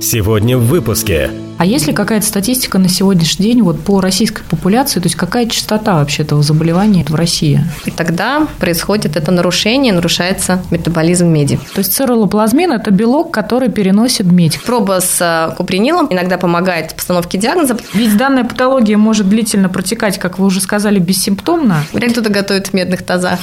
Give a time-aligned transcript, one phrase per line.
[0.00, 1.30] Сегодня в выпуске.
[1.58, 5.46] А есть ли какая-то статистика на сегодняшний день вот по российской популяции, то есть какая
[5.46, 7.62] частота вообще этого заболевания в России?
[7.84, 11.60] И тогда происходит это нарушение, нарушается метаболизм меди.
[11.74, 14.58] То есть цирролоплазмин– это белок, который переносит медь.
[14.62, 17.76] Проба с э, купринилом иногда помогает в постановке диагноза.
[17.92, 21.84] Ведь данная патология может длительно протекать, как вы уже сказали, бессимптомно.
[21.92, 23.38] Вряд кто-то готовит в медных тазах.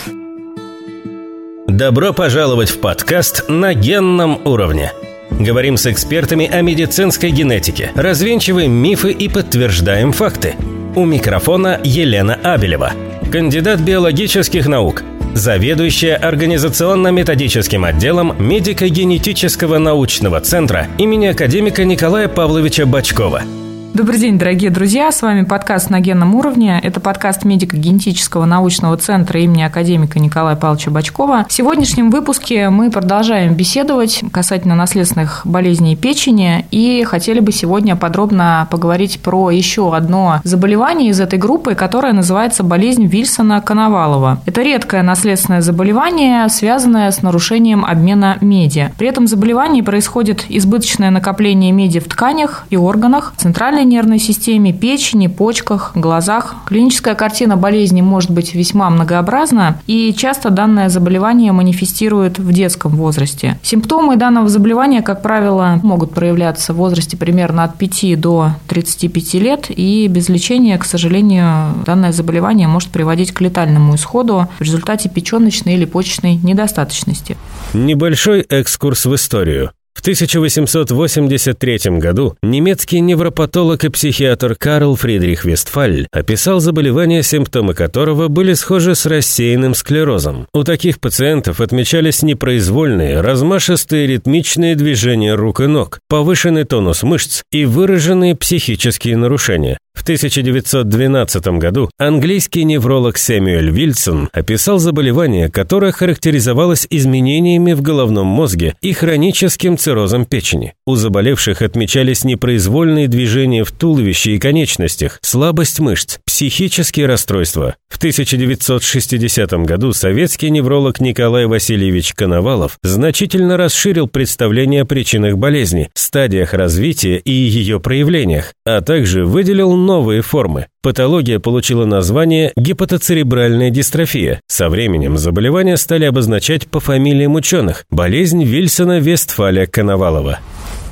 [1.68, 4.92] Добро пожаловать в подкаст «На генном уровне».
[5.40, 10.56] Говорим с экспертами о медицинской генетике, развенчиваем мифы и подтверждаем факты.
[10.96, 12.94] У микрофона Елена Абелева,
[13.32, 15.04] кандидат биологических наук,
[15.36, 23.44] заведующая организационно-методическим отделом медико-генетического научного центра имени академика Николая Павловича Бачкова–
[23.94, 25.12] Добрый день, дорогие друзья.
[25.12, 26.80] С вами подкаст «На генном уровне».
[26.84, 31.46] Это подкаст медико-генетического научного центра имени академика Николая Павловича Бачкова.
[31.50, 38.68] В сегодняшнем выпуске мы продолжаем беседовать касательно наследственных болезней печени и хотели бы сегодня подробно
[38.70, 44.42] поговорить про еще одно заболевание из этой группы, которое называется болезнь Вильсона-Коновалова.
[44.46, 48.94] Это редкое наследственное заболевание, связанное с нарушением обмена меди.
[49.00, 55.28] При этом заболевании происходит избыточное накопление меди в тканях и органах, центральной нервной системе, печени,
[55.28, 56.56] почках, глазах.
[56.66, 63.60] Клиническая картина болезни может быть весьма многообразна, и часто данное заболевание манифестирует в детском возрасте.
[63.64, 69.66] Симптомы данного заболевания, как правило, могут проявляться в возрасте примерно от 5 до 35 лет,
[69.70, 75.76] и без лечения, к сожалению, данное заболевание может приводить к летальному исходу в результате печеночной
[75.76, 77.38] или почечной недостаточности.
[77.74, 79.72] Небольшой экскурс в историю.
[79.98, 88.54] В 1883 году немецкий невропатолог и психиатр Карл Фридрих Вестфаль описал заболевание, симптомы которого были
[88.54, 90.46] схожи с рассеянным склерозом.
[90.54, 97.66] У таких пациентов отмечались непроизвольные, размашистые ритмичные движения рук и ног, повышенный тонус мышц и
[97.66, 99.80] выраженные психические нарушения.
[99.98, 108.76] В 1912 году английский невролог Сэмюэль Вильсон описал заболевание, которое характеризовалось изменениями в головном мозге
[108.82, 110.76] и хроническим циррозом печени.
[110.86, 117.76] У заболевших отмечались непроизвольные движения в туловище и конечностях, слабость мышц, психические расстройства.
[117.90, 126.54] В 1960 году советский невролог Николай Васильевич Коновалов значительно расширил представление о причинах болезни, стадиях
[126.54, 130.68] развития и ее проявлениях, а также выделил новые формы.
[130.84, 134.42] Патология получила название гепатоцеребральная дистрофия.
[134.48, 140.38] Со временем заболевания стали обозначать по фамилиям ученых– болезнь Вильсона-Вестфаля-Коновалова.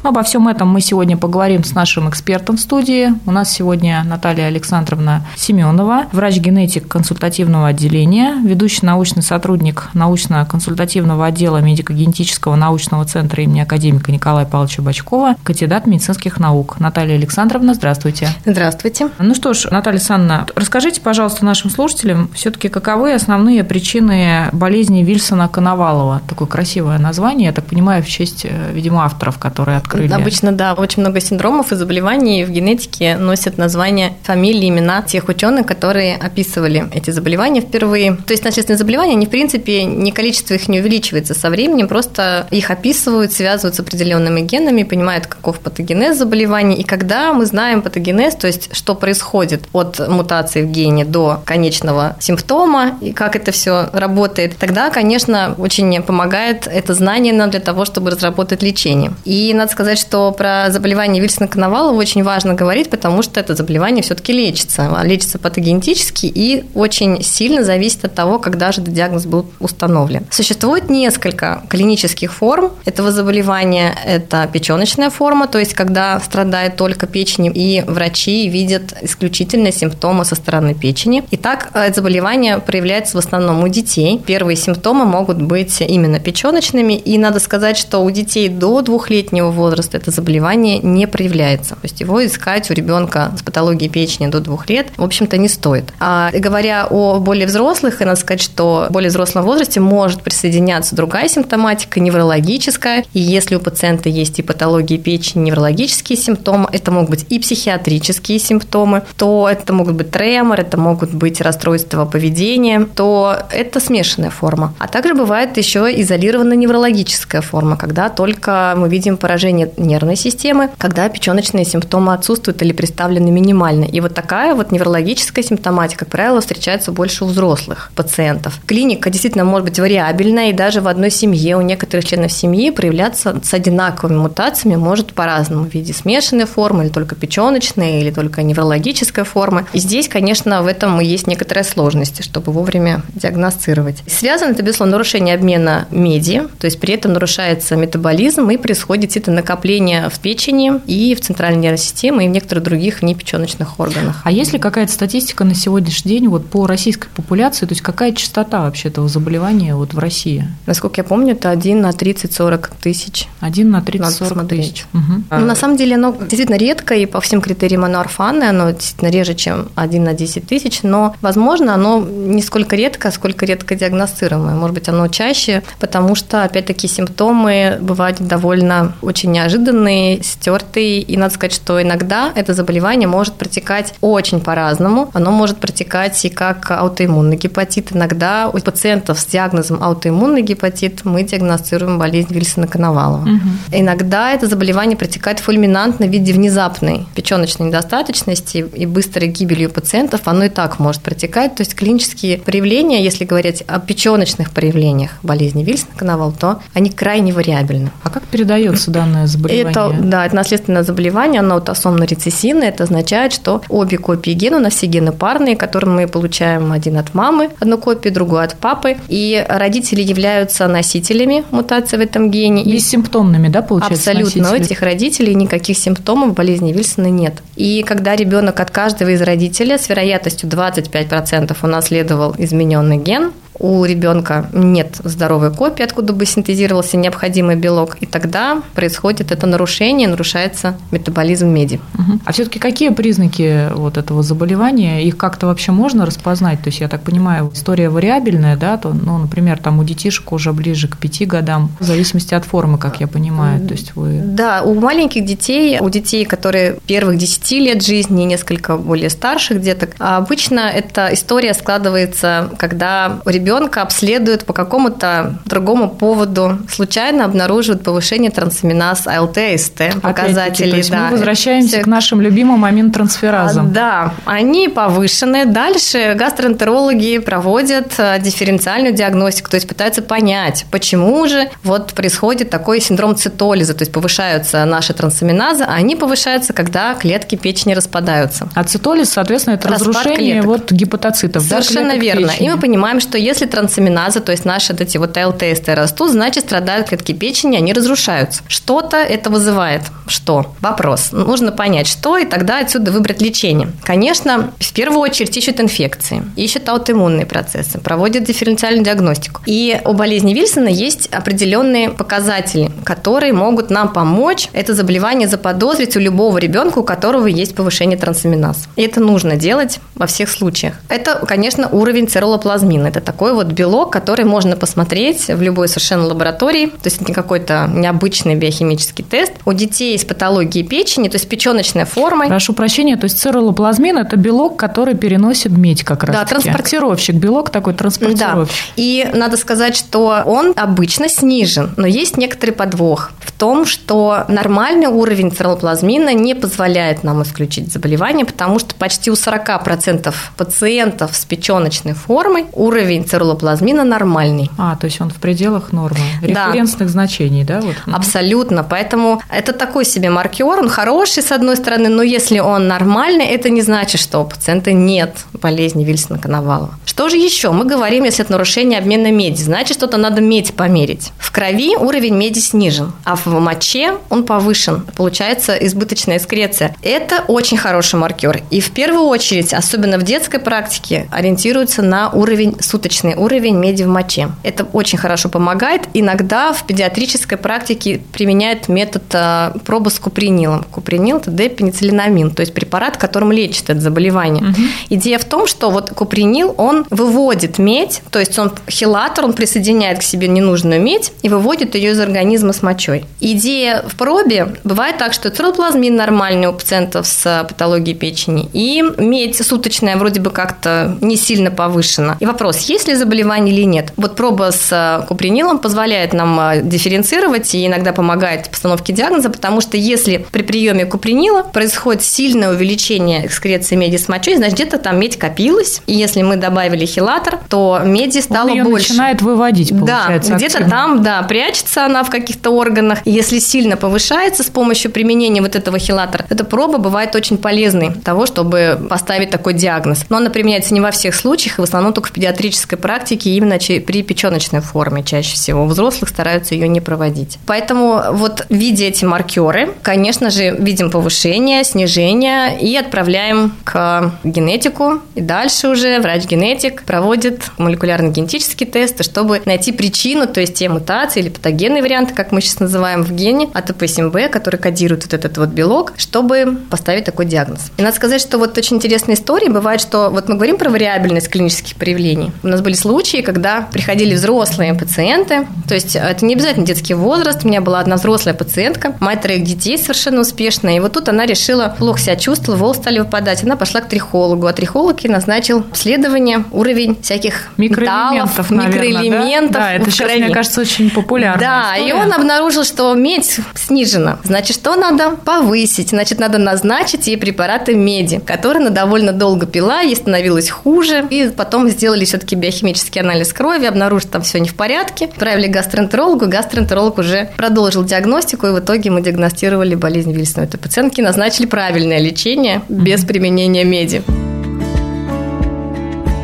[0.06, 3.12] Обо всем этом мы сегодня поговорим с нашим экспертом в студии.
[3.26, 12.56] У нас сегодня Наталья Александровна Семенова, врач-генетик консультативного отделения, ведущий научный сотрудник научно-консультативного отдела медико-генетического
[12.56, 16.80] научного центра имени академика Николая Павловича Бачкова, кандидат медицинских наук.
[16.80, 18.30] Наталья Александровна, здравствуйте.
[18.46, 19.10] Здравствуйте.
[19.18, 26.22] Ну что ж, Наталья Александровна, расскажите, пожалуйста, нашим слушателям, все-таки каковы основные причины болезни Вильсона-Коновалова?
[26.30, 30.16] Такое красивое название, я так понимаю, в честь, э, видимо, авторов, которые открыли крылья.
[30.16, 35.66] Обычно, да, очень много синдромов и заболеваний в генетике носят название фамилии, имена тех ученых,
[35.66, 38.16] которые описывали эти заболевания впервые.
[38.16, 42.48] То есть наследственные заболевания, они, в принципе, не количество их не увеличивается со временем, просто
[42.52, 46.76] их описывают, связывают с определенными генами, понимают, каков патогенез заболеваний.
[46.76, 52.16] И когда мы знаем патогенез, то есть что происходит от мутации в гене до конечного
[52.20, 57.86] симптома и как это все работает, тогда, конечно, очень помогает это знание нам для того,
[57.86, 59.14] чтобы разработать лечение.
[59.24, 64.02] И надо сказать, сказать, что про заболевание Вильсона-Коновалова очень важно говорить, потому что это заболевание
[64.02, 64.92] все-таки лечится.
[64.96, 70.26] А лечится патогенетически и очень сильно зависит от того, когда же диагноз был установлен.
[70.32, 73.96] Существует несколько клинических форм этого заболевания.
[74.04, 80.34] Это печеночная форма, то есть когда страдает только печень, и врачи видят исключительно симптомы со
[80.34, 81.24] стороны печени.
[81.30, 84.20] И так это заболевание проявляется в основном у детей.
[84.26, 89.65] Первые симптомы могут быть именно печеночными, и надо сказать, что у детей до двухлетнего возраста
[89.66, 91.76] возраста это заболевание не проявляется.
[91.76, 95.48] То есть его искать у ребенка с патологией печени до двух лет, в общем-то, не
[95.48, 95.86] стоит.
[96.00, 100.96] А говоря о более взрослых, и надо сказать, что в более взрослом возрасте может присоединяться
[100.96, 103.04] другая симптоматика, неврологическая.
[103.14, 108.40] И если у пациента есть и патологии печени, неврологические симптомы, это могут быть и психиатрические
[108.40, 114.74] симптомы, то это могут быть тремор, это могут быть расстройства поведения, то это смешанная форма.
[114.80, 120.70] А также бывает еще изолированная неврологическая форма, когда только мы видим поражение нарушение нервной системы,
[120.78, 123.86] когда печеночные симптомы отсутствуют или представлены минимально.
[123.86, 128.60] И вот такая вот неврологическая симптоматика, как правило, встречается больше у взрослых пациентов.
[128.66, 133.40] Клиника действительно может быть вариабельная, и даже в одной семье у некоторых членов семьи проявляться
[133.44, 139.24] с одинаковыми мутациями может по-разному в виде смешанной формы, или только печеночной, или только неврологической
[139.24, 139.66] формы.
[139.74, 144.04] И здесь, конечно, в этом и есть некоторая сложность, чтобы вовремя диагностировать.
[144.08, 149.32] Связано это, безусловно, нарушение обмена меди, то есть при этом нарушается метаболизм и происходит это
[149.46, 154.22] накопление в печени и в центральной нервной системе и в некоторых других непеченочных органах.
[154.24, 158.12] А есть ли какая-то статистика на сегодняшний день вот по российской популяции, то есть какая
[158.12, 160.48] частота вообще этого заболевания вот в России?
[160.66, 163.28] Насколько я помню, это 1 на 30-40 тысяч.
[163.42, 164.86] 1 на 30-40 тысяч.
[164.94, 165.24] Угу.
[165.30, 169.10] Ну, на самом деле оно действительно редко, и по всем критериям оно орфанное, оно действительно
[169.10, 174.56] реже, чем 1 на 10 тысяч, но, возможно, оно не сколько редко, сколько редко диагностируемое.
[174.56, 181.34] Может быть, оно чаще, потому что, опять-таки, симптомы бывают довольно очень неожиданные, стертые, и надо
[181.34, 185.10] сказать, что иногда это заболевание может протекать очень по-разному.
[185.14, 187.96] Оно может протекать и как аутоиммунный гепатит.
[187.96, 193.22] Иногда у пациентов с диагнозом аутоиммунный гепатит мы диагностируем болезнь Вильсона-Коновалова.
[193.22, 193.50] Угу.
[193.72, 200.22] Иногда это заболевание протекает фульминантно в виде внезапной печеночной недостаточности и быстрой гибелью пациентов.
[200.26, 201.56] Оно и так может протекать.
[201.56, 207.92] То есть клинические проявления, если говорить о печеночных проявлениях болезни Вильсона-Коновал, то они крайне вариабельны.
[208.04, 209.72] А как передается данное заболевание?
[209.72, 212.70] Это, да, это наследственное заболевание, оно аутосомно-рецессивное.
[212.70, 216.98] Это означает, что обе копии гена, у нас все гены парные, которые мы получаем один
[216.98, 218.98] от мамы, одну копию, другую от папы.
[219.08, 222.64] И родители являются носителями мутации в этом гене.
[222.64, 224.12] Бессимптомными, да, получается?
[224.12, 224.44] Абсолютно.
[224.44, 224.62] Носители?
[224.62, 227.36] У этих родителей никаких симптомов болезни Вильсона нет.
[227.56, 234.50] И когда ребенок от каждого из родителей с вероятностью 25% унаследовал измененный ген, у ребенка
[234.54, 241.48] нет здоровой копии, откуда бы синтезировался необходимый белок, и тогда происходит это нарушение, нарушается метаболизм
[241.48, 241.80] меди.
[241.94, 242.20] Угу.
[242.26, 245.04] А все-таки какие признаки вот этого заболевания?
[245.06, 246.62] Их как-то вообще можно распознать?
[246.62, 250.52] То есть, я так понимаю, история вариабельная, да, то, ну, например, там у детишек уже
[250.52, 253.66] ближе к пяти годам, в зависимости от формы, как я понимаю.
[253.66, 254.22] То есть вы...
[254.24, 259.92] Да, у маленьких детей, у детей, которые первых 10 лет жизни, несколько более старших деток,
[260.00, 268.32] обычно эта история складывается, когда ребенок ребенка обследуют по какому-то другому поводу, случайно обнаруживают повышение
[268.32, 270.78] трансаминаз АЛТ, СТ показателей.
[270.78, 271.06] Есть да.
[271.06, 271.82] мы возвращаемся Все...
[271.82, 273.68] к нашим любимым аминтрансферазам.
[273.68, 275.46] А, да, они повышены.
[275.46, 282.80] Дальше гастроэнтерологи проводят э, дифференциальную диагностику, то есть пытаются понять, почему же вот происходит такой
[282.80, 288.48] синдром цитолиза, то есть повышаются наши трансаминазы, а они повышаются, когда клетки печени распадаются.
[288.56, 290.48] А цитолиз, соответственно, это Распад разрушение клеток.
[290.48, 291.44] вот гепатоцитов.
[291.44, 292.28] Совершенно да, верно.
[292.30, 292.48] Печени.
[292.48, 296.12] И мы понимаем, что если если трансаминаза, то есть наши вот эти вот ЛТСТ растут,
[296.12, 298.42] значит страдают клетки печени, они разрушаются.
[298.48, 299.82] Что-то это вызывает.
[300.08, 300.54] Что?
[300.62, 301.12] Вопрос.
[301.12, 303.72] Нужно понять, что, и тогда отсюда выбрать лечение.
[303.84, 309.42] Конечно, в первую очередь ищут инфекции, ищут аутоиммунные процессы, проводят дифференциальную диагностику.
[309.46, 316.00] И у болезни Вильсона есть определенные показатели, которые могут нам помочь это заболевание заподозрить у
[316.00, 318.70] любого ребенка, у которого есть повышение трансаминаз.
[318.78, 320.76] И это нужно делать во всех случаях.
[320.88, 322.88] Это, конечно, уровень церолоплазмина.
[322.88, 326.68] Это такой такой вот белок, который можно посмотреть в любой совершенно лаборатории.
[326.68, 329.32] То есть это не какой-то необычный биохимический тест.
[329.46, 332.28] У детей с патологией печени, то есть печеночной формой.
[332.28, 337.50] Прошу прощения, то есть цирролоплазмин– это белок, который переносит медь как раз Да, транспортировщик, белок
[337.50, 338.56] такой транспортировщик.
[338.56, 338.74] Да.
[338.76, 344.88] И надо сказать, что он обычно снижен, но есть некоторый подвох в том, что нормальный
[344.88, 351.94] уровень цирролоплазмина не позволяет нам исключить заболевание, потому что почти у 40% пациентов с печеночной
[351.94, 354.50] формой уровень цирролоплазмина нормальный.
[354.58, 356.92] А, то есть он в пределах нормы, референсных да.
[356.92, 357.62] значений, да?
[357.62, 357.76] Вот.
[357.88, 363.26] Абсолютно, поэтому это такой себе маркер, он хороший с одной стороны, но если он нормальный,
[363.26, 366.72] это не значит, что у пациента нет болезни Вильсона-Коновалова.
[366.86, 367.52] Что же еще?
[367.52, 371.12] Мы говорим, если это нарушение обмена меди, значит, что-то надо медь померить.
[371.18, 374.86] В крови уровень меди снижен, а в моче он повышен.
[374.96, 376.76] Получается избыточная экскреция.
[376.82, 378.42] Это очень хороший маркер.
[378.50, 383.84] И в первую очередь, особенно в детской практике, ориентируется на уровень суточный избыточный уровень меди
[383.84, 384.30] в моче.
[384.44, 385.84] Это очень хорошо помогает.
[385.94, 390.66] Иногда в педиатрической практике применяют метод э, пробы с купринилом.
[390.72, 394.44] Купринил– это депенициллинамин, то есть препарат, которым лечит это заболевание.
[394.44, 394.62] Угу.
[394.90, 400.00] Идея в том, что вот купринил, он выводит медь, то есть он хилатор, он присоединяет
[400.00, 403.06] к себе ненужную медь и выводит ее из организма с мочой.
[403.20, 409.46] Идея в пробе бывает так, что цирроплазмин нормальный у пациентов с патологией печени, и медь
[409.46, 412.18] суточная вроде бы как-то не сильно повышена.
[412.20, 413.94] И вопрос, есть ли заболевание или нет.
[413.98, 419.62] Вот проба с купринилом позволяет нам а, дифференцировать и иногда помогает в постановке диагноза, потому
[419.62, 425.00] что если при приеме купринила происходит сильное увеличение экскреции меди с мочой, значит, где-то там
[425.00, 428.90] медь копилась, и если мы добавили хилатор, то меди стало Он ее больше.
[428.90, 433.00] начинает выводить, получается, Да, где-то там, да, прячется она в каких-то органах.
[433.06, 437.94] И Если сильно повышается с помощью применения вот этого хилатора, эта проба бывает очень полезной
[437.94, 440.06] того, чтобы поставить такой диагноз.
[440.10, 443.58] Но она применяется не во всех случаях, и в основном только в педиатрической практике, именно
[443.58, 445.64] при печеночной форме чаще всего.
[445.64, 447.40] У взрослых стараются ее не проводить.
[447.48, 455.00] Поэтому вот видя эти маркеры, конечно же, видим повышение, снижение и отправляем к генетику.
[455.16, 461.30] И дальше уже врач-генетик проводит молекулярно-генетические тесты, чтобы найти причину, то есть те мутации или
[461.30, 465.94] патогенные варианты, как мы сейчас называем в гене АТП-7B, который кодирует вот этот вот белок,
[465.98, 467.72] чтобы поставить такой диагноз.
[467.78, 469.50] И надо сказать, что вот очень интересная история.
[469.50, 472.32] Бывает, что вот мы говорим про вариабельность клинических проявлений.
[472.44, 477.44] У нас были случаи, когда приходили взрослые пациенты, то есть это не обязательно детский возраст.
[477.44, 480.78] У меня была одна взрослая пациентка, мать троих детей совершенно успешная.
[480.78, 483.44] И вот тут она решила, плохо себя чувствовала, волосы стали выпадать.
[483.44, 489.02] Она пошла к трихологу, а трихолог ей назначил исследование, уровень всяких Микроэлементов, металлов, наверное, да?
[489.02, 490.24] микроэлементов Да, это в сейчас, крови.
[490.24, 491.40] мне кажется, очень популярно.
[491.40, 494.20] Да, и он обнаружил, что медь снижена.
[494.24, 495.90] Значит, что надо повысить?
[495.90, 501.06] Значит, надо назначить ей препараты меди, которые она довольно долго пила, ей становилось хуже.
[501.10, 505.06] И потом сделали все-таки биохимический анализ крови, обнаружили, там все не в порядке.
[505.06, 510.48] Отправили к гастроэнтерологу, гастроэнтеролог уже продолжил диагностику, и в итоге мы диагностировали болезнь Вильсона у
[510.48, 514.02] этой пациентки, назначили правильное лечение без применения меди.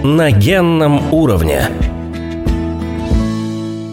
[0.03, 1.69] На генном уровне.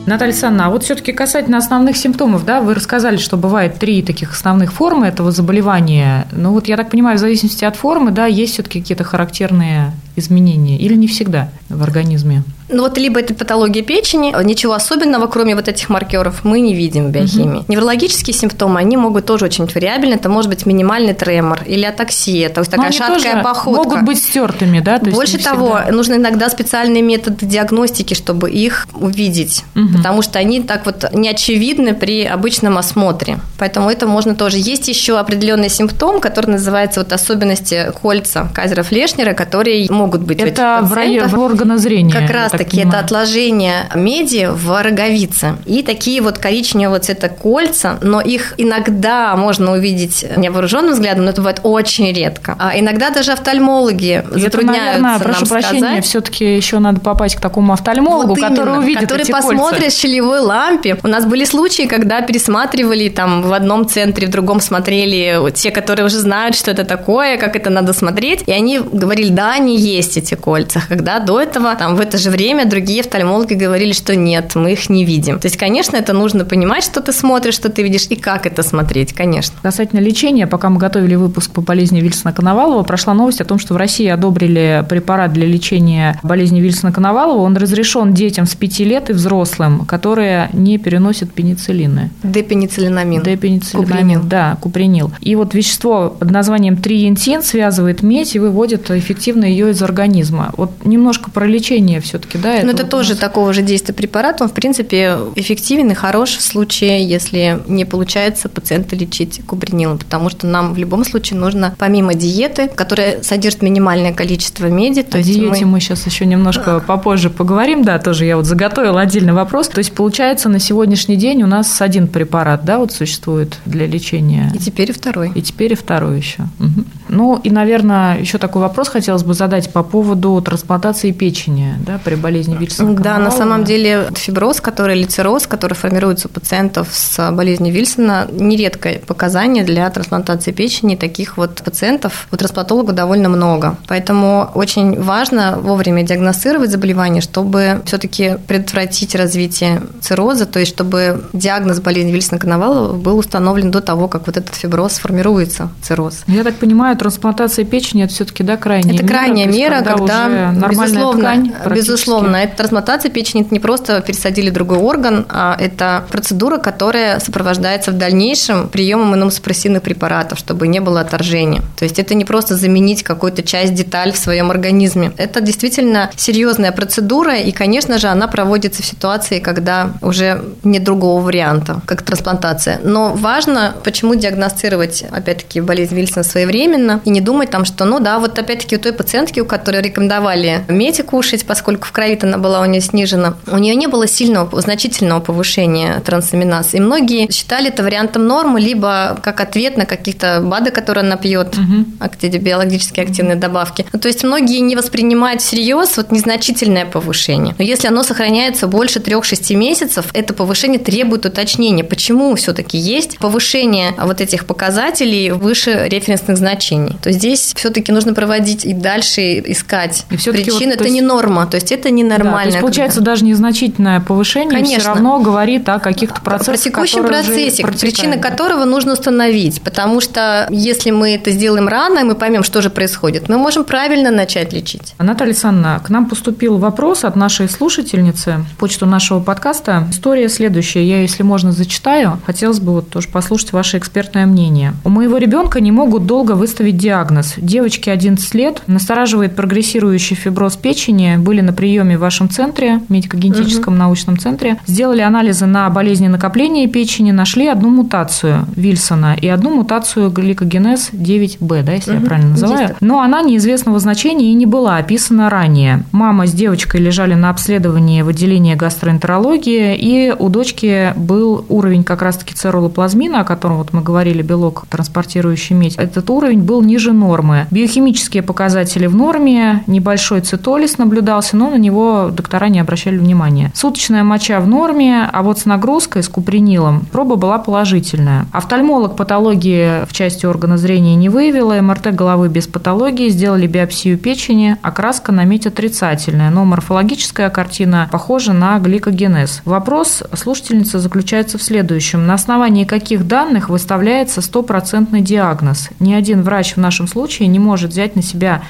[0.07, 4.33] Наталья Александровна, а вот все-таки касательно основных симптомов, да, вы рассказали, что бывает три таких
[4.33, 6.26] основных формы этого заболевания.
[6.33, 10.77] Ну вот я так понимаю, в зависимости от формы, да, есть все-таки какие-то характерные изменения
[10.77, 12.43] или не всегда в организме?
[12.71, 17.07] Ну вот либо это патология печени, ничего особенного, кроме вот этих маркеров, мы не видим
[17.07, 17.65] в биохимии.
[17.67, 20.15] Неврологические симптомы, они могут тоже очень вариабельны.
[20.17, 23.85] Это может быть минимальный тремор или атаксия, то есть Но такая шаткая походка.
[23.89, 24.99] могут быть стертыми, да?
[24.99, 29.97] То Больше того, нужно иногда специальные методы диагностики, чтобы их увидеть, Мгм.
[29.97, 33.39] потому что они так вот не очевидны при обычном осмотре.
[33.59, 34.59] Поэтому это можно тоже.
[34.59, 40.45] Есть еще определенный симптом, который называется вот особенности кольца Кайзера Флешнера, которые могут быть у
[40.45, 42.12] этих это в районе в органа зрения.
[42.12, 43.05] Как раз так таки это понимаю.
[43.05, 45.57] отложение меди в роговице.
[45.67, 51.41] И такие вот коричневого цвета кольца, но их иногда можно увидеть невооруженным взглядом, но это
[51.41, 52.57] бывает очень редко.
[52.59, 56.05] А иногда даже офтальмологи это, затрудняются наверное, прошу нам прощения, сказать.
[56.05, 59.97] все-таки еще надо попасть к такому офтальмологу, Вот который именно, увидит который эти посмотрит кольца.
[59.97, 60.97] в щелевой лампе.
[61.03, 66.07] У нас были случаи, когда пересматривали там в одном центре, в другом смотрели те, которые
[66.07, 69.98] уже знают, что это такое, как это надо смотреть, и они говорили, да, они есть
[70.17, 70.83] эти кольца.
[70.88, 74.88] Когда до этого, там в это же время другие офтальмологи говорили, что нет, мы их
[74.90, 75.38] не видим.
[75.38, 78.62] То есть, конечно, это нужно понимать, что ты смотришь, что ты видишь, и как это
[78.62, 79.57] смотреть, конечно.
[79.62, 83.76] Касательно лечения, пока мы готовили выпуск по болезни Вильсона-Коновалова, прошла новость о том, что в
[83.76, 87.38] России одобрили препарат для лечения болезни Вильсона-Коновалова.
[87.38, 92.11] Он разрешен детям с 5 лет и взрослым, которые не переносят пенициллины.
[92.23, 93.23] Депенициллинамин.
[93.23, 94.23] Депенициллинамин, Купринил.
[94.25, 95.12] да, купринил.
[95.21, 100.52] И вот вещество под названием триентин связывает медь и выводит эффективно ее из организма.
[100.56, 102.54] Вот немножко про лечение все-таки, да?
[102.62, 104.40] Но это вот у тоже нас- такого же действия препарат.
[104.40, 110.30] Он, в принципе, эффективен и хорош в случае, если не получается пациента лечить кубринилом, потому
[110.30, 115.20] что нам в любом случае нужно, помимо диеты, которая содержит минимальное количество меди, то О
[115.20, 119.32] есть диете мы- мы сейчас еще немножко попозже поговорим, да, тоже я вот заготовила отдельный
[119.32, 119.68] вопрос.
[119.68, 124.50] То есть, получается, на сегодняшний день у нас один препарат, да, вот существует для лечения.
[124.54, 125.30] И теперь и второй.
[125.35, 126.49] И теперь и второй еще.
[126.58, 126.87] Мгм.
[127.08, 132.15] Ну и, наверное, еще такой вопрос хотелось бы задать по поводу трансплантации печени, да, при
[132.15, 132.95] болезни Вильсона.
[132.95, 138.27] Да, на самом деле фиброз, который или цирроз, который формируется у пациентов с болезнью Вильсона,
[138.31, 140.97] нередкое показание для трансплантации печени.
[140.97, 143.77] Таких вот пациентов у трансплантолога довольно много.
[143.87, 151.81] Поэтому очень важно вовремя диагностировать заболевание, чтобы все-таки предотвратить развитие цирроза, то есть чтобы диагноз
[151.81, 156.25] болезни Вильсона-Коновалова был установлен до того, как вот этот фиброз сформируется, цирроз.
[156.27, 160.25] Я так понимаю, трансплантация печени это все-таки да, крайняя Это мера, крайняя есть мера, когда,
[160.25, 166.05] когда безусловно, ткань безусловно, эта трансплантация печени это не просто пересадили другой орган, а это
[166.11, 171.62] процедура, которая сопровождается в дальнейшем приемом иммуносупрессивных препаратов, чтобы не было отторжения.
[171.77, 175.12] То есть это не просто заменить какую-то часть деталь в своем организме.
[175.17, 181.21] Это действительно серьезная процедура, и, конечно же, она проводится в ситуации, когда уже нет другого
[181.21, 182.81] варианта, как трансплантация.
[182.83, 188.19] Но важно, почему диагностировать, опять-таки, болезнь Вильсона своевременно и не думать там, что, ну да,
[188.19, 192.61] вот опять-таки у той пациентки, у которой рекомендовали меди кушать, поскольку в крови она была
[192.61, 196.75] у нее снижена, у нее не было сильного, значительного повышения трансаминаз.
[196.75, 201.57] И многие считали это вариантом нормы, либо как ответ на каких-то БАДы, которые она пьет,
[201.57, 202.38] угу.
[202.38, 203.87] биологически активные добавки.
[203.93, 207.55] Ну, то есть многие не воспринимают всерьез вот незначительное повышение.
[207.59, 213.95] Но если оно сохраняется больше 3-6 месяцев, это повышение требует уточнения, почему все-таки есть повышение
[213.99, 216.97] вот этих показателей выше референсных значений.
[217.02, 220.73] То здесь все-таки нужно проводить и дальше искать и причины.
[220.73, 220.95] Вот, это есть...
[220.95, 222.33] не норма, то есть это ненормально.
[222.33, 223.12] Да, то есть, получается, когда...
[223.12, 224.78] даже незначительное повышение Конечно.
[224.78, 230.47] все равно говорит о каких-то процессах, Про текущем процессе, причины которого нужно установить, потому что
[230.50, 234.95] если мы это сделаем рано, мы поймем, что же происходит, мы можем правильно начать лечить.
[234.99, 239.87] Наталья Александровна, к нам поступил вопрос от нашей слушательницы, почту нашего подкаста.
[239.90, 242.21] История следующая, я, если можно, зачитаю.
[242.26, 244.75] Хотелось бы вот тоже послушать ваше экспертное мнение.
[244.85, 247.35] У моего ребенка не могут долго выставить диагноз.
[247.37, 253.80] Девочке 11 лет, настораживает прогрессирующий фиброз печени, были на приеме в вашем центре, медико-генетическом угу.
[253.80, 260.11] научном центре, сделали анализы на болезни накопления печени, нашли одну мутацию Вильсона и одну мутацию
[260.11, 262.00] гликогенез 9B, да, если угу.
[262.00, 262.76] я правильно называю.
[262.80, 265.85] Но она неизвестного значения и не была описана ранее.
[265.92, 272.02] Мама с девочкой лежали на обследовании в отделении гастроэнтерологии, и у дочки был уровень как
[272.02, 275.76] раз-таки церулоплазмина, о котором вот мы говорили, белок, транспортирующий медь.
[275.76, 277.47] Этот уровень был ниже нормы.
[277.50, 283.53] Биохимические показатели в норме, небольшой цитолиз наблюдался, но на него доктора не обращали внимания.
[283.55, 288.27] Суточная моча в норме, а вот с нагрузкой, с купринилом, проба была положительная.
[288.33, 294.57] Офтальмолог патологии в части органа зрения не выявила, МРТ головы без патологии, сделали биопсию печени,
[294.63, 299.43] окраска на медь отрицательная, но морфологическая картина похожа на гликогенез.
[299.45, 302.07] Вопрос слушательницы заключается в следующем.
[302.07, 305.71] На основании каких данных выставляется стопроцентный диагноз?
[305.81, 308.43] Ни один врач в нашем случае не может взять на себя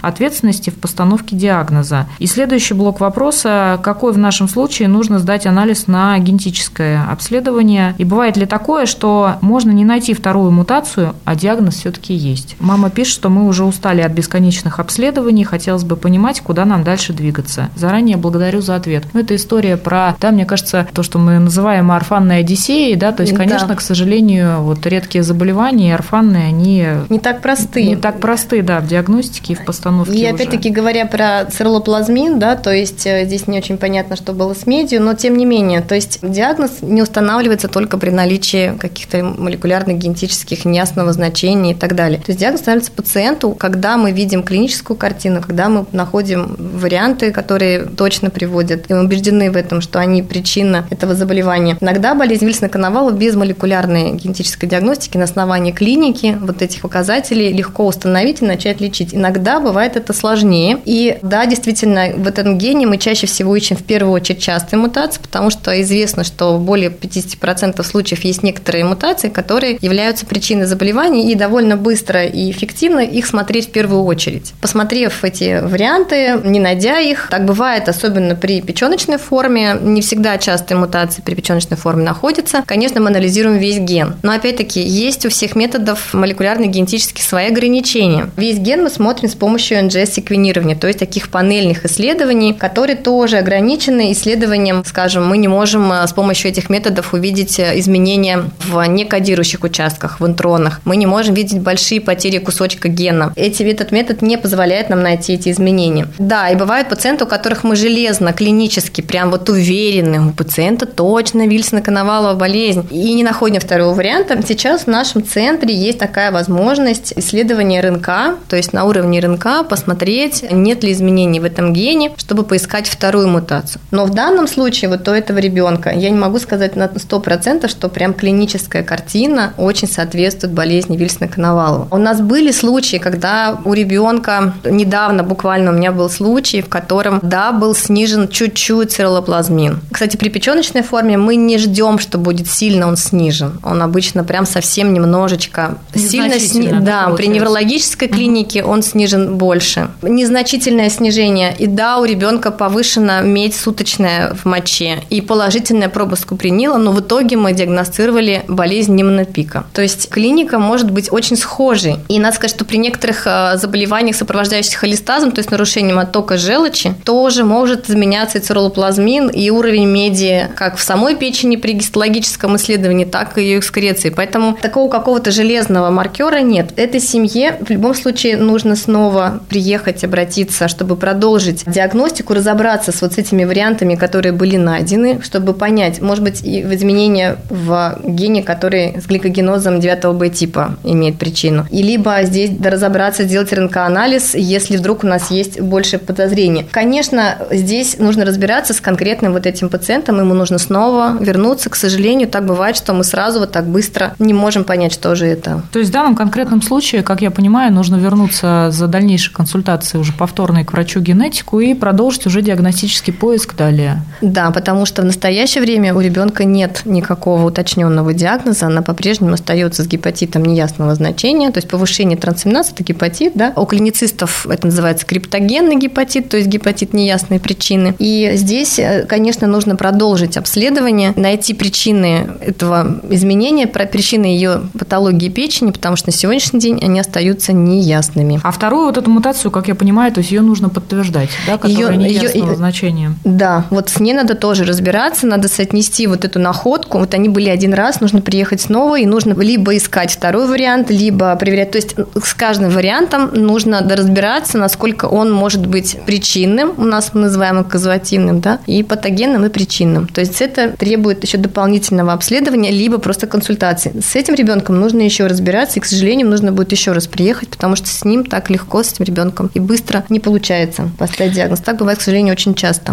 [0.58, 2.06] ответственности в постановке диагноза.
[2.18, 7.94] И следующий блок вопроса, какой в нашем случае нужно сдать анализ на генетическое обследование?
[7.98, 12.56] И бывает ли такое, что можно не найти вторую мутацию, а диагноз все-таки есть?
[12.60, 17.12] Мама пишет, что мы уже устали от бесконечных обследований, хотелось бы понимать, куда нам дальше
[17.12, 17.68] двигаться.
[17.76, 19.04] Заранее благодарю за ответ.
[19.12, 23.22] Ну, это история про, да, мне кажется, то, что мы называем орфанной одиссеей, да, то
[23.22, 23.74] есть, конечно, да.
[23.74, 26.86] к сожалению, вот редкие заболевания, орфанные, они...
[27.08, 27.84] Не так просты.
[27.84, 32.56] Не так просты, да, в диагностике и в постановке И опять-таки говоря про циролоплазмин, да,
[32.56, 35.82] то есть э, здесь не очень понятно, что было с медью, но тем не менее,
[35.82, 41.94] то есть диагноз не устанавливается только при наличии каких-то молекулярных генетических неясного значения и так
[41.94, 42.18] далее.
[42.18, 47.80] То есть диагноз становится пациенту, когда мы видим клиническую картину, когда мы находим варианты, которые
[47.84, 51.76] точно приводят, и мы убеждены в этом, что они причина этого заболевания.
[51.80, 58.40] Иногда болезнь Вильсона-Коновалова без молекулярной генетической диагностики на основании клиники вот этих показателей легко установить
[58.40, 59.14] и начать лечить.
[59.14, 60.78] Иногда бывает это сложнее.
[60.84, 65.20] И да, действительно, в этом гене мы чаще всего ищем в первую очередь частые мутации,
[65.22, 71.32] потому что известно, что в более 50% случаев есть некоторые мутации, которые являются причиной заболеваний,
[71.32, 74.52] и довольно быстро и эффективно их смотреть в первую очередь.
[74.60, 80.76] Посмотрев эти варианты, не найдя их, так бывает, особенно при печеночной форме, не всегда частые
[80.76, 82.62] мутации при печеночной форме находятся.
[82.66, 84.16] Конечно, мы анализируем весь ген.
[84.22, 88.30] Но опять-таки, есть у всех методов молекулярно-генетических свои ограничения.
[88.36, 89.78] Весь ген мы смотрим с помощью
[90.18, 96.06] NGS-секвенирования, то есть таких панельных исследований, которые тоже ограничены исследованием, скажем, мы не можем э,
[96.06, 100.80] с помощью этих методов увидеть э, изменения в некодирующих участках, в интронах.
[100.84, 103.32] Мы не можем видеть большие потери кусочка гена.
[103.36, 106.08] Эти, этот метод не позволяет нам найти эти изменения.
[106.18, 111.46] Да, и бывают пациенты, у которых мы железно, клинически, прям вот уверены, у пациента точно
[111.46, 114.38] Вильсона-Коновалова болезнь, и не находим второго варианта.
[114.46, 120.07] Сейчас в нашем центре есть такая возможность исследования РНК, то есть на уровне РНК посмотреть,
[120.50, 123.80] нет ли изменений в этом гене, чтобы поискать вторую мутацию.
[123.90, 127.88] Но в данном случае вот у этого ребенка я не могу сказать на 100%, что
[127.88, 131.88] прям клиническая картина очень соответствует болезни Вильсона-Коновалова.
[131.90, 137.20] У нас были случаи, когда у ребенка недавно буквально у меня был случай, в котором,
[137.22, 139.80] да, был снижен чуть-чуть циролоплазмин.
[139.92, 143.58] Кстати, при печеночной форме мы не ждем, что будет сильно он снижен.
[143.62, 146.68] Он обычно прям совсем немножечко сильно сни...
[146.80, 149.88] Да, при неврологической клинике он снижен больше.
[150.02, 151.54] Незначительное снижение.
[151.58, 157.00] И да, у ребенка повышена медь суточная в моче и положительная проба скупринила, но в
[157.00, 159.64] итоге мы диагностировали болезнь немонопика.
[159.72, 161.96] То есть клиника может быть очень схожей.
[162.08, 166.94] И надо сказать, что при некоторых э, заболеваниях, сопровождающихся холестазом, то есть нарушением оттока желчи,
[167.04, 173.04] тоже может изменяться и циролоплазмин, и уровень меди как в самой печени при гистологическом исследовании,
[173.04, 174.10] так и ее экскреции.
[174.10, 176.72] Поэтому такого какого-то железного маркера нет.
[176.76, 183.14] Этой семье в любом случае нужно снова приехать, обратиться, чтобы продолжить диагностику, разобраться с вот
[183.14, 189.00] с этими вариантами, которые были найдены, чтобы понять, может быть, и изменения в гене, который
[189.00, 191.66] с гликогенозом 9 Б типа имеет причину.
[191.70, 196.66] И либо здесь разобраться, сделать РНК-анализ, если вдруг у нас есть больше подозрений.
[196.70, 201.70] Конечно, здесь нужно разбираться с конкретным вот этим пациентом, ему нужно снова вернуться.
[201.70, 205.26] К сожалению, так бывает, что мы сразу вот так быстро не можем понять, что же
[205.26, 205.62] это.
[205.72, 210.12] То есть в данном конкретном случае, как я понимаю, нужно вернуться за дальнейшей консультацией уже
[210.12, 214.02] повторной к врачу-генетику и продолжить уже диагностический поиск далее.
[214.20, 219.82] Да, потому что в настоящее время у ребенка нет никакого уточненного диагноза, она по-прежнему остается
[219.82, 223.52] с гепатитом неясного значения, то есть повышение трансаминаза– это гепатит, да.
[223.56, 227.94] У клиницистов это называется криптогенный гепатит, то есть гепатит неясной причины.
[227.98, 235.70] И здесь, э, конечно, нужно продолжить обследование, найти причины этого изменения, причины ее патологии печени,
[235.70, 238.40] потому что на сегодняшний день они остаются неясными.
[238.42, 241.92] А вторую вот эту мутацию, как я понимаю, то есть ее нужно подтверждать, да, которая
[241.92, 243.14] ее, неясного ее, значения.
[243.24, 246.98] Да, вот с ней надо тоже разбираться, надо соотнести вот эту находку.
[246.98, 251.34] Вот они были один раз, нужно приехать снова, и нужно либо искать второй вариант, либо
[251.36, 251.72] проверять.
[251.72, 257.22] То есть с каждым вариантом нужно разбираться, насколько он может быть причинным, у нас мы
[257.22, 260.08] называем казуативным, да, и патогенным, и причинным.
[260.08, 264.00] То есть это требует еще дополнительного обследования, либо просто консультации.
[264.00, 267.76] С этим ребенком нужно еще разбираться, и, к сожалению, нужно будет еще раз приехать, потому
[267.76, 271.60] что с ним так легко, с этим ребенком, и быстро не получается поставить диагноз.
[271.60, 272.92] Так бывает, к сожалению, очень часто.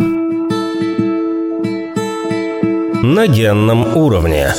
[3.04, 4.51] На генном уровне.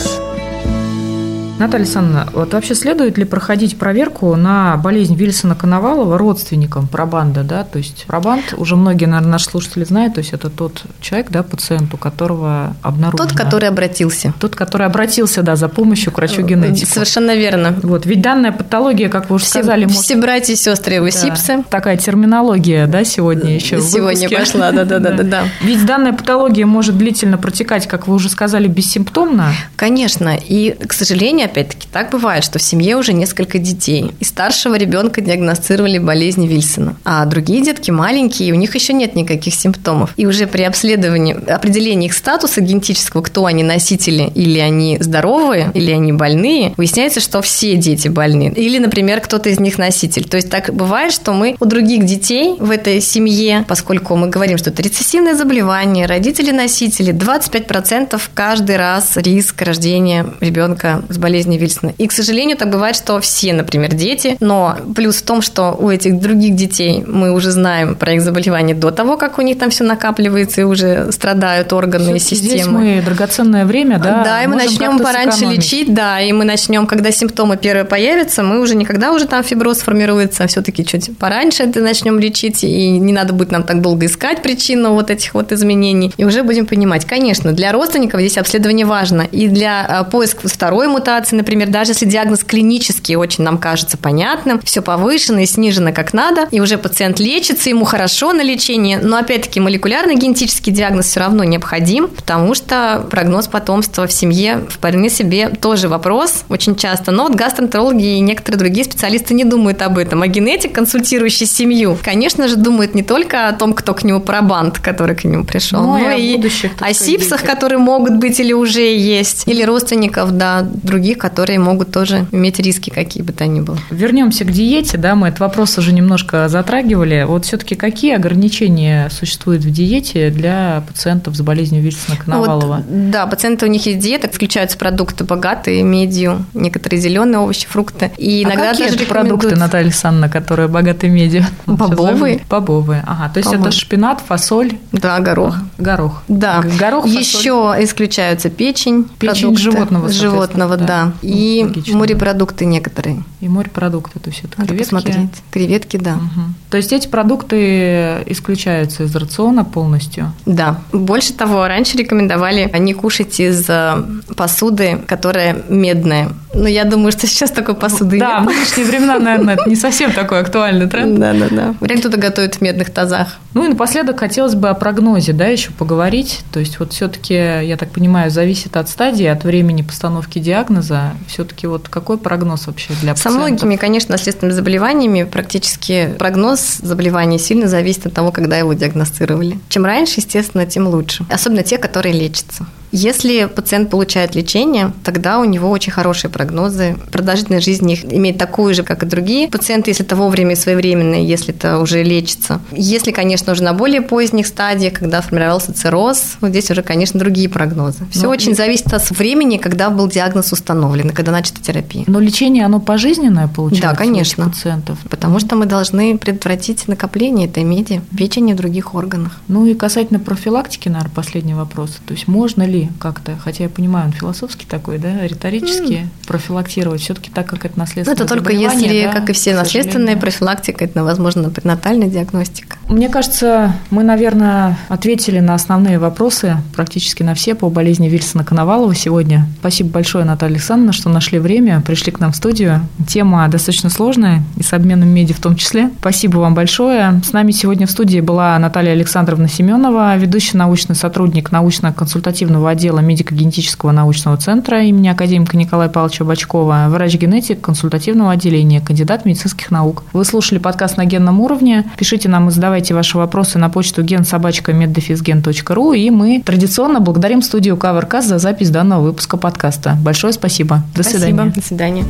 [1.58, 7.64] Наталья Александровна, вот вообще следует ли проходить проверку на болезнь Вильсона-Коновалова родственникам пробанда, да?
[7.64, 11.42] То есть пробанд, уже многие, наверное, наши слушатели знают, то есть это тот человек, да,
[11.42, 13.28] пациент, у которого обнаружено...
[13.28, 14.34] Тот, который обратился.
[14.38, 16.92] Тот, который обратился, да, за помощью к врачу-генетику.
[16.92, 17.74] Совершенно верно.
[17.82, 19.86] Вот, ведь данная патология, как вы уже все, сказали...
[19.86, 20.20] Все может...
[20.20, 21.64] братья и сестры его да.
[21.70, 25.44] Такая терминология, да, сегодня еще Сегодня пошла, да-да-да.
[25.62, 29.52] Ведь данная патология может длительно протекать, как вы уже сказали, бессимптомно.
[29.76, 34.76] Конечно, и, к сожалению, опять-таки, так бывает, что в семье уже несколько детей, и старшего
[34.76, 40.12] ребенка диагностировали болезнь Вильсона, а другие детки маленькие, и у них еще нет никаких симптомов.
[40.16, 45.90] И уже при обследовании, определении их статуса генетического, кто они носители, или они здоровые, или
[45.90, 48.52] они больные, выясняется, что все дети больны.
[48.56, 50.24] Или, например, кто-то из них носитель.
[50.24, 54.58] То есть так бывает, что мы у других детей в этой семье, поскольку мы говорим,
[54.58, 61.92] что это рецессивное заболевание, родители-носители, 25% каждый раз риск рождения ребенка с болезнью болезни Вильсона.
[61.98, 65.90] И, к сожалению, так бывает, что все, например, дети, но плюс в том, что у
[65.90, 69.68] этих других детей мы уже знаем про их заболевание до того, как у них там
[69.70, 72.48] все накапливается и уже страдают органы и системы.
[72.48, 74.22] Здесь мы драгоценное время, да?
[74.24, 78.60] Да, и мы начнем пораньше лечить, да, и мы начнем, когда симптомы первые появятся, мы
[78.60, 83.12] уже никогда уже там фиброз формируется, а все-таки чуть пораньше это начнем лечить, и не
[83.12, 87.04] надо будет нам так долго искать причину вот этих вот изменений, и уже будем понимать.
[87.04, 91.92] Конечно, для родственников здесь обследование важно, и для а, поиска второй мутации, ситуации, например, даже
[91.92, 96.78] если диагноз клинический очень нам кажется понятным, все повышено и снижено как надо, и уже
[96.78, 103.06] пациент лечится, ему хорошо на лечении, но опять-таки молекулярно-генетический диагноз все равно необходим, потому что
[103.10, 107.10] прогноз потомства в семье вполне себе тоже вопрос очень часто.
[107.12, 110.22] Но вот гастроэнтерологи и некоторые другие специалисты не думают об этом.
[110.22, 114.78] А генетик, консультирующий семью, конечно же, думает не только о том, кто к нему пробанд,
[114.78, 118.94] который к нему пришел, ну, но, и, будущих, о сипсах, которые могут быть или уже
[118.94, 123.78] есть, или родственников, да, других которые могут тоже иметь риски какие бы то ни было.
[123.90, 127.24] Вернемся к диете, да, мы этот вопрос уже немножко затрагивали.
[127.26, 132.76] Вот все-таки какие ограничения существуют в диете для пациентов с болезнью Вильсона-Коновалова?
[132.76, 138.12] Вот, да, пациенты у них есть диета, включаются продукты богатые медью, некоторые зеленые овощи, фрукты.
[138.16, 141.44] И а иногда какие даже продукты, Наталья Александровна, которые богаты медью?
[141.66, 142.40] Бобовые.
[142.48, 143.02] Бобовые.
[143.06, 143.68] Ага, то есть Бобовые.
[143.68, 144.72] это шпинат, фасоль.
[144.92, 145.56] Да, горох.
[145.78, 146.22] Горох.
[146.28, 146.62] Да.
[146.78, 147.20] Горох, фасоль.
[147.20, 149.04] Еще исключаются печень.
[149.18, 150.08] Печень животного.
[150.08, 150.86] Животного, да.
[150.86, 151.05] да.
[151.22, 151.96] И Логично.
[151.98, 153.22] морепродукты некоторые.
[153.46, 154.90] И морепродукты, то есть это Надо креветки.
[154.92, 155.30] посмотреть.
[155.52, 156.14] Креветки, да.
[156.14, 156.40] Угу.
[156.70, 160.32] То есть эти продукты исключаются из рациона полностью?
[160.46, 160.80] Да.
[160.92, 164.02] Больше того, раньше рекомендовали не кушать из э,
[164.36, 166.30] посуды, которая медная.
[166.54, 168.56] Но я думаю, что сейчас такой посуды Да, в нет.
[168.56, 171.16] нынешние времена, наверное, это не совсем такой актуальный тренд.
[171.20, 171.74] Да, да, да.
[171.80, 173.36] Вряд ли кто-то готовит в медных тазах.
[173.54, 176.40] Ну и напоследок хотелось бы о прогнозе, да, еще поговорить.
[176.52, 181.12] То есть вот все-таки, я так понимаю, зависит от стадии, от времени постановки диагноза.
[181.28, 183.35] Все-таки вот какой прогноз вообще для Со пациентов?
[183.36, 189.58] Многими, конечно, наследственными заболеваниями практически прогноз заболевания сильно зависит от того, когда его диагностировали.
[189.68, 191.24] Чем раньше, естественно, тем лучше.
[191.30, 192.66] Особенно те, которые лечатся.
[192.92, 196.96] Если пациент получает лечение, тогда у него очень хорошие прогнозы.
[197.12, 201.14] Продолжительность жизни их имеет такую же, как и другие пациенты, если это вовремя и своевременно,
[201.14, 202.60] если это уже лечится.
[202.72, 207.48] Если, конечно, уже на более поздних стадиях, когда формировался цирроз, вот здесь уже, конечно, другие
[207.48, 208.06] прогнозы.
[208.10, 212.04] Все Ну, очень зависит от времени, когда был диагноз установлен и когда начата терапия.
[212.06, 214.44] Но лечение, оно пожизненное получается Да, конечно.
[214.48, 214.98] пациентов?
[215.10, 219.40] Потому что мы должны предотвратить накопление этой меди в печени и в других органах.
[219.48, 221.98] Ну и касательно профилактики, наверное, последний вопрос.
[222.06, 227.30] То есть можно ли как-то, хотя я понимаю, он философский такой, да, риторический, профилактировать все-таки
[227.30, 231.02] так, как это Ну, наследственное это только если, да, как и все наследственные, профилактика, это,
[231.04, 232.76] возможно, пренатальная диагностика.
[232.88, 238.94] Мне кажется, мы, наверное, ответили на основные вопросы, практически на все по болезни Вильсона Коновалова
[238.94, 239.46] сегодня.
[239.58, 242.80] Спасибо большое, Наталья Александровна, что нашли время, пришли к нам в студию.
[243.08, 245.90] Тема достаточно сложная, и с обменом меди в том числе.
[245.98, 247.20] Спасибо вам большое.
[247.24, 253.92] С нами сегодня в студии была Наталья Александровна Семенова, ведущий научный сотрудник научно-консультативного отдела медико-генетического
[253.92, 260.04] научного центра имени академика Николая Павловича Бачкова, врач-генетик консультативного отделения, кандидат медицинских наук.
[260.12, 261.84] Вы слушали подкаст на генном уровне.
[261.96, 268.22] Пишите нам и задавайте ваши вопросы на почту генсобачка.меддефизген.ру и мы традиционно благодарим студию CoverCast
[268.22, 269.96] за запись данного выпуска подкаста.
[270.02, 270.82] Большое спасибо.
[270.94, 271.52] До свидания.
[271.54, 272.04] До свидания.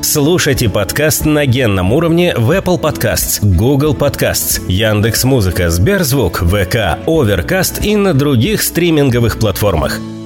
[0.00, 7.96] Слушайте подкаст на генном уровне в Apple Podcasts, Google Podcasts, Яндекс.Музыка, Сберзвук, ВК, Overcast и
[7.96, 9.38] на других стриминговых
[9.78, 10.17] платформах.